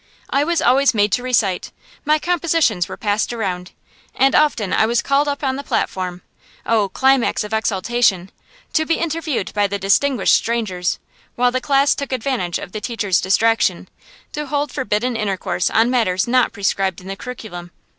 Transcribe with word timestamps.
I 0.31 0.43
was 0.43 0.63
always 0.63 0.95
made 0.95 1.11
to 1.11 1.21
recite, 1.21 1.71
my 2.05 2.17
compositions 2.17 2.87
were 2.89 2.97
passed 2.97 3.31
around, 3.31 3.69
and 4.15 4.33
often 4.33 4.73
I 4.73 4.87
was 4.87 5.03
called 5.03 5.27
up 5.27 5.43
on 5.43 5.57
the 5.57 5.63
platform 5.63 6.23
oh, 6.65 6.89
climax 6.89 7.43
of 7.43 7.53
exaltation! 7.53 8.31
to 8.73 8.83
be 8.83 8.95
interviewed 8.95 9.53
by 9.53 9.67
the 9.67 9.77
distinguished 9.77 10.33
strangers; 10.33 10.97
while 11.35 11.51
the 11.51 11.61
class 11.61 11.93
took 11.93 12.11
advantage 12.11 12.57
of 12.57 12.71
the 12.71 12.81
teacher's 12.81 13.21
distraction, 13.21 13.89
to 14.31 14.47
hold 14.47 14.71
forbidden 14.71 15.15
intercourse 15.15 15.69
on 15.69 15.91
matters 15.91 16.27
not 16.27 16.51
prescribed 16.51 16.99
in 16.99 17.07
the 17.07 17.15
curriculum. 17.15 17.69